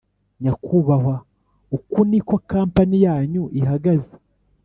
nyakubahwa 0.41 1.15
uku 1.75 1.99
niko 2.09 2.35
kampani 2.51 2.97
yanyu 3.05 3.43
ihagaze 3.59 4.13